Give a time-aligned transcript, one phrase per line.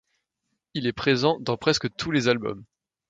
[0.73, 2.63] Il est présent dans presque tous les albums.